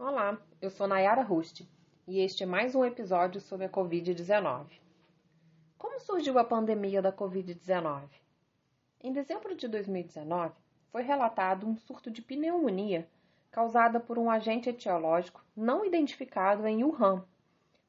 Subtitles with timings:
[0.00, 1.66] Olá, eu sou Nayara Rust
[2.06, 4.68] e este é mais um episódio sobre a Covid-19.
[5.76, 8.08] Como surgiu a pandemia da Covid-19?
[9.02, 10.54] Em dezembro de 2019,
[10.92, 13.10] foi relatado um surto de pneumonia
[13.50, 17.26] causada por um agente etiológico não identificado em Wuhan,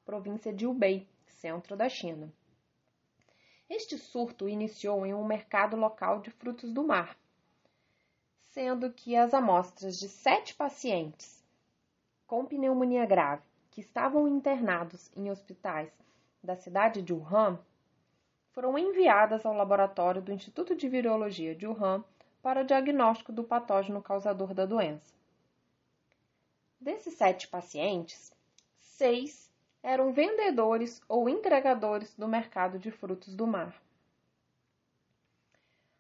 [0.04, 2.34] província de Hubei, centro da China.
[3.70, 7.16] Este surto iniciou em um mercado local de frutos do mar,
[8.48, 11.39] sendo que as amostras de sete pacientes
[12.30, 13.42] com pneumonia grave
[13.72, 15.92] que estavam internados em hospitais
[16.44, 17.58] da cidade de Wuhan
[18.52, 22.04] foram enviadas ao laboratório do Instituto de Virologia de Wuhan
[22.40, 25.12] para o diagnóstico do patógeno causador da doença.
[26.80, 28.32] Desses sete pacientes,
[28.80, 29.52] seis
[29.82, 33.74] eram vendedores ou entregadores do mercado de frutos do mar.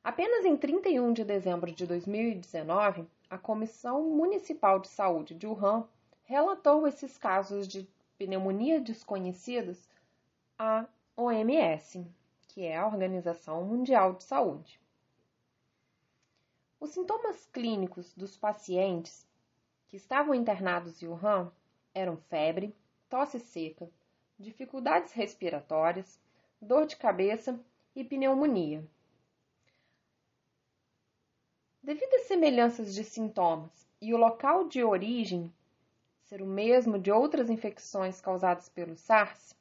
[0.04, 5.88] Apenas em 31 de dezembro de 2019, a Comissão Municipal de Saúde de Wuhan
[6.30, 9.90] relatou esses casos de pneumonia desconhecidos
[10.60, 10.86] à
[11.18, 12.06] OMS,
[12.50, 14.80] que é a Organização Mundial de Saúde.
[16.80, 19.28] Os sintomas clínicos dos pacientes
[19.88, 21.52] que estavam internados em Wuhan
[21.96, 22.76] eram febre,
[23.10, 23.90] tosse seca,
[24.38, 26.22] dificuldades respiratórias,
[26.62, 27.60] dor de cabeça
[27.96, 28.88] e pneumonia.
[31.82, 35.52] Devido às semelhanças de sintomas e o local de origem
[36.30, 39.56] ser o mesmo de outras infecções causadas pelo SARS,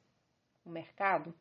[0.67, 1.33] o mercado,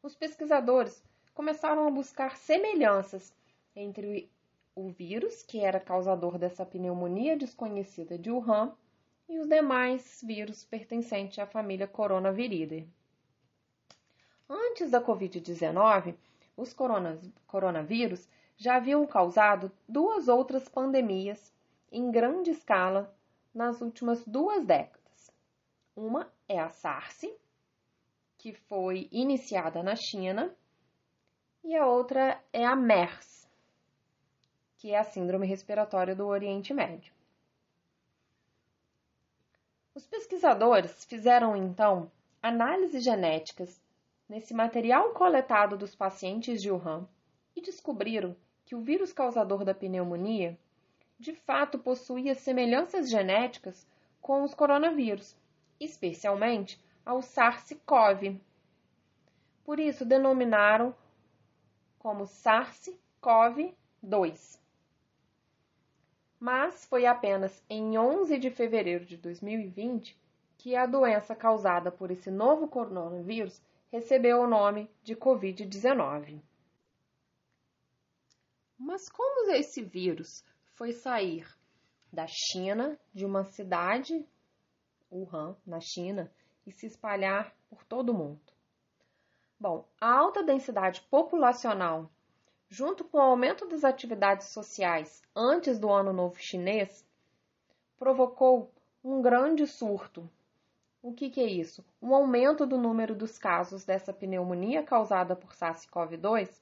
[0.00, 1.02] os pesquisadores
[1.34, 3.34] começaram a buscar semelhanças
[3.74, 4.30] entre
[4.72, 8.72] o vírus, que era causador dessa pneumonia desconhecida de Wuhan,
[9.28, 12.88] e os demais vírus pertencentes à família Coronaviridae.
[14.48, 16.14] Antes da Covid-19,
[16.56, 16.72] os
[17.48, 21.52] coronavírus já haviam causado duas outras pandemias
[21.90, 23.12] em grande escala
[23.54, 25.30] nas últimas duas décadas.
[25.94, 27.22] Uma é a SARS,
[28.36, 30.54] que foi iniciada na China,
[31.62, 33.48] e a outra é a MERS,
[34.76, 37.14] que é a Síndrome Respiratória do Oriente Médio.
[39.94, 42.10] Os pesquisadores fizeram então
[42.42, 43.80] análises genéticas
[44.28, 47.08] nesse material coletado dos pacientes de Wuhan
[47.54, 50.58] e descobriram que o vírus causador da pneumonia
[51.24, 53.86] de fato possuía semelhanças genéticas
[54.20, 55.34] com os coronavírus,
[55.80, 58.38] especialmente ao SARS-CoV.
[59.64, 60.94] Por isso denominaram
[61.98, 64.60] como SARS-CoV-2.
[66.38, 70.14] Mas foi apenas em 11 de fevereiro de 2020
[70.58, 76.42] que a doença causada por esse novo coronavírus recebeu o nome de Covid-19.
[78.78, 81.46] Mas como esse vírus foi sair
[82.12, 84.26] da China, de uma cidade,
[85.10, 86.30] Wuhan, na China,
[86.66, 88.40] e se espalhar por todo o mundo.
[89.58, 92.10] Bom, a alta densidade populacional,
[92.68, 97.06] junto com o aumento das atividades sociais antes do Ano Novo Chinês,
[97.96, 100.28] provocou um grande surto.
[101.02, 101.84] O que, que é isso?
[102.00, 106.60] Um aumento do número dos casos dessa pneumonia causada por SARS-CoV-2,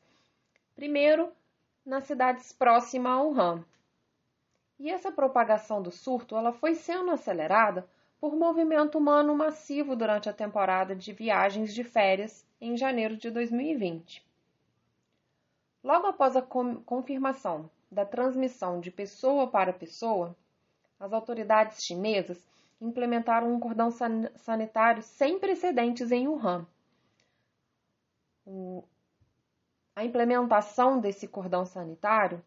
[0.75, 1.33] primeiro
[1.85, 3.65] nas cidades próximas a Wuhan,
[4.79, 7.89] e essa propagação do surto ela foi sendo acelerada
[8.21, 14.25] por movimento humano massivo durante a temporada de viagens de férias em janeiro de 2020.
[15.83, 20.37] Logo após a confirmação da transmissão de pessoa para pessoa,
[21.01, 22.47] as autoridades chinesas
[22.81, 23.91] implementaram um cordão
[24.37, 26.67] sanitário sem precedentes em Wuhan.
[28.47, 28.85] O...
[29.95, 32.43] A implementação desse cordão sanitário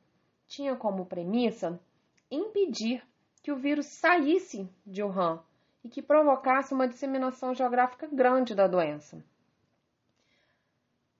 [0.47, 1.80] tinha como premissa
[2.30, 3.03] impedir
[3.41, 5.40] que o vírus saísse de Wuhan
[5.84, 9.24] e que provocasse uma disseminação geográfica grande da doença.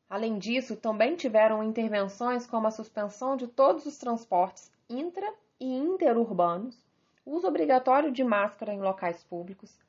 [0.10, 6.84] Além disso, também tiveram intervenções como a suspensão de todos os transportes intra e interurbanos,
[7.26, 9.80] uso obrigatório de máscara em locais públicos,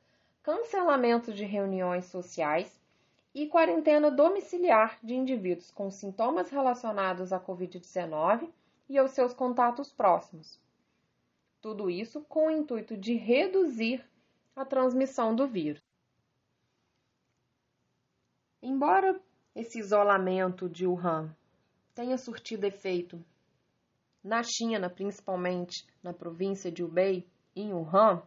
[0.43, 2.81] cancelamento de reuniões sociais
[3.35, 8.49] e quarentena domiciliar de indivíduos com sintomas relacionados à Covid-19
[8.89, 10.59] e aos seus contatos próximos.
[11.67, 14.09] Tudo isso com o intuito de reduzir
[14.55, 15.83] a transmissão do vírus.
[18.63, 19.21] Embora
[19.53, 21.35] esse isolamento de Wuhan
[21.93, 23.21] tenha surtido efeito
[24.23, 28.23] na China, principalmente na província de Hubei, em Wuhan,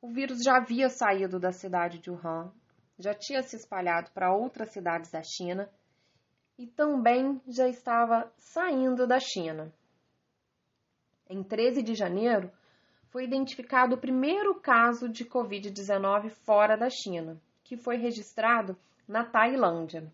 [0.00, 2.50] o vírus já havia saído da cidade de Wuhan,
[2.98, 5.70] já tinha se espalhado para outras cidades da China
[6.56, 9.70] e também já estava saindo da China.
[11.30, 12.50] Em 13 de janeiro,
[13.10, 18.76] foi identificado o primeiro caso de Covid-19 fora da China, que foi registrado
[19.06, 20.10] na Tailândia.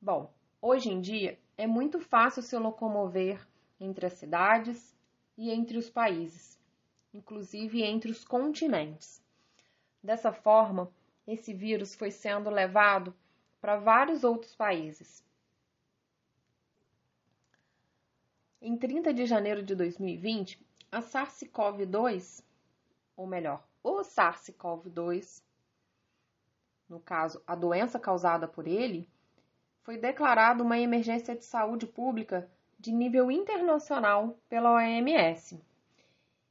[0.00, 3.46] Bom, hoje em dia é muito fácil se locomover
[3.80, 4.96] entre as cidades
[5.36, 6.58] e entre os países,
[7.12, 9.22] inclusive entre os continentes.
[10.02, 10.90] Dessa forma,
[11.26, 13.14] esse vírus foi sendo levado
[13.60, 15.25] para vários outros países.
[18.60, 20.58] Em 30 de janeiro de 2020,
[20.90, 22.42] a SARS-CoV-2,
[23.14, 25.42] ou melhor, o SARS-CoV-2,
[26.88, 29.08] no caso, a doença causada por ele,
[29.82, 35.62] foi declarada uma emergência de saúde pública de nível internacional pela OMS.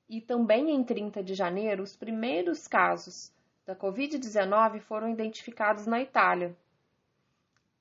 [0.07, 3.33] E também em 30 de janeiro, os primeiros casos
[3.65, 6.55] da Covid-19 foram identificados na Itália.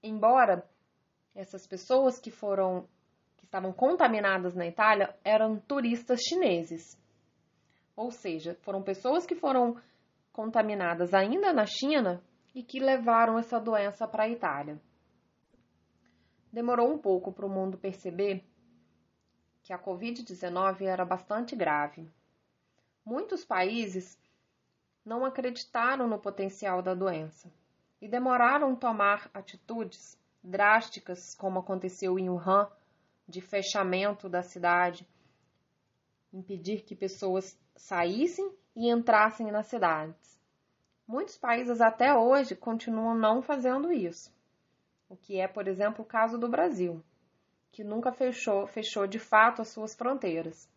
[0.03, 0.67] Embora
[1.35, 2.88] essas pessoas que foram
[3.55, 7.01] estavam contaminadas na Itália eram turistas chineses.
[7.95, 9.81] Ou seja, foram pessoas que foram
[10.33, 12.21] contaminadas ainda na China
[12.53, 14.81] e que levaram essa doença para a Itália.
[16.53, 18.45] Demorou um pouco para o mundo perceber
[19.62, 22.11] que a Covid-19 era bastante grave.
[23.05, 24.19] Muitos países
[25.05, 27.53] não acreditaram no potencial da doença
[28.03, 32.69] e demoraram tomar atitudes drásticas, como aconteceu em Wuhan,
[33.26, 35.06] de fechamento da cidade,
[36.32, 40.41] impedir que pessoas saíssem e entrassem nas cidades.
[41.06, 44.32] Muitos países até hoje continuam não fazendo isso,
[45.09, 47.03] o que é, por exemplo, o caso do Brasil,
[47.71, 50.69] que nunca fechou, fechou de fato as suas fronteiras.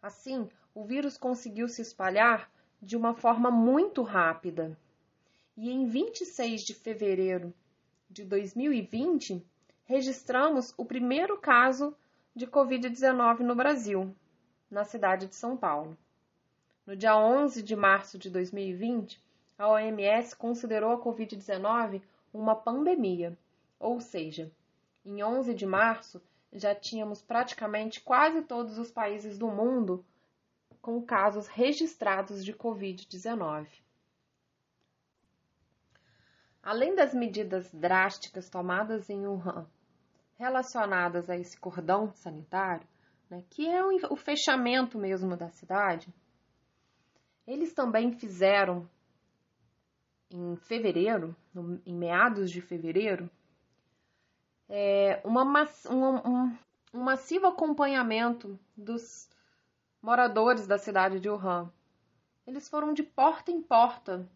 [0.00, 2.50] Assim, o vírus conseguiu se espalhar
[2.80, 4.78] de uma forma muito rápida.
[5.56, 7.52] E em 26 de fevereiro
[8.08, 9.44] de 2020,
[9.86, 11.96] registramos o primeiro caso
[12.34, 14.12] de Covid-19 no Brasil,
[14.68, 15.96] na cidade de São Paulo.
[16.84, 19.22] No dia 11 de março de 2020,
[19.56, 22.02] a OMS considerou a Covid-19
[22.34, 23.38] uma pandemia,
[23.78, 24.50] ou seja,
[25.04, 26.20] em 11 de março
[26.52, 30.04] já tínhamos praticamente quase todos os países do mundo
[30.82, 33.68] com casos registrados de Covid-19.
[36.60, 39.68] Além das medidas drásticas tomadas em Wuhan
[40.38, 42.86] relacionadas a esse cordão sanitário,
[43.28, 46.12] né, que é o fechamento mesmo da cidade,
[47.46, 48.88] eles também fizeram
[50.30, 53.30] em fevereiro, no, em meados de fevereiro,
[54.68, 55.44] é, uma,
[55.88, 56.56] um,
[56.92, 59.30] um, massivo acompanhamento dos
[60.02, 61.72] moradores da cidade de Wuhan.
[62.46, 64.28] Eles foram de porta em porta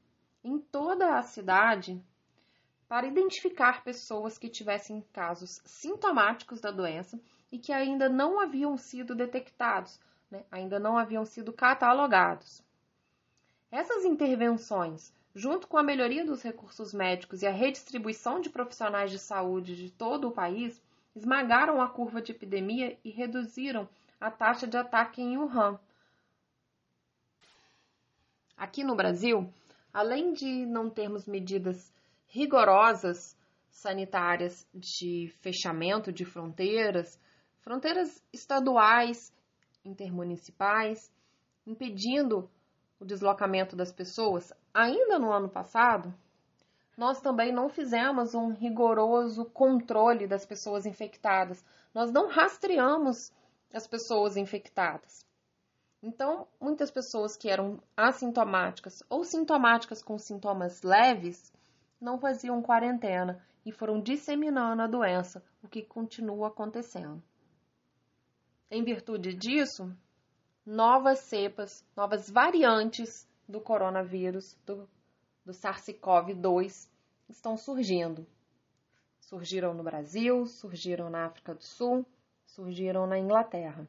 [0.43, 2.01] em toda a cidade
[2.91, 7.21] para identificar pessoas que tivessem casos sintomáticos da doença
[7.53, 10.43] e que ainda não haviam sido detectados, né?
[10.51, 12.65] ainda não haviam sido catalogados.
[13.71, 19.21] Essas intervenções, junto com a melhoria dos recursos médicos e a redistribuição de profissionais de
[19.21, 20.83] saúde de todo o país,
[21.15, 23.89] esmagaram a curva de epidemia e reduziram
[24.21, 25.79] a taxa de ataque em Wuhan.
[28.57, 29.49] Aqui no Brasil,
[29.93, 31.93] além de não termos medidas
[32.31, 33.37] rigorosas
[33.71, 37.21] sanitárias de fechamento de fronteiras,
[37.61, 39.33] fronteiras estaduais,
[39.85, 41.13] intermunicipais,
[41.67, 42.49] impedindo
[42.99, 46.15] o deslocamento das pessoas, ainda no ano passado,
[46.97, 51.65] nós também não fizemos um rigoroso controle das pessoas infectadas.
[51.95, 53.33] Nós não rastreamos
[53.73, 55.27] as pessoas infectadas.
[56.03, 61.53] Então, muitas pessoas que eram assintomáticas ou sintomáticas com sintomas leves
[62.01, 67.23] não faziam quarentena e foram disseminando a doença, o que continua acontecendo.
[68.71, 69.95] Em virtude disso,
[70.65, 74.89] novas cepas, novas variantes do coronavírus, do,
[75.45, 76.89] do SARS-CoV-2,
[77.29, 78.27] estão surgindo.
[79.21, 82.07] Surgiram no Brasil, surgiram na África do Sul,
[82.47, 83.87] surgiram na Inglaterra,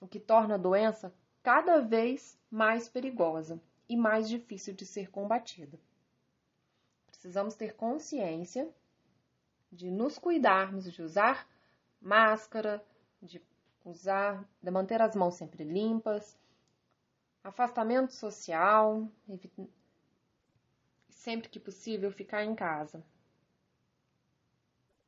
[0.00, 1.12] o que torna a doença
[1.42, 5.78] cada vez mais perigosa e mais difícil de ser combatida.
[7.26, 8.72] Precisamos ter consciência
[9.72, 11.44] de nos cuidarmos, de usar
[12.00, 12.80] máscara,
[13.20, 13.42] de
[13.84, 16.38] usar, de manter as mãos sempre limpas,
[17.42, 19.10] afastamento social,
[21.10, 23.02] sempre que possível ficar em casa.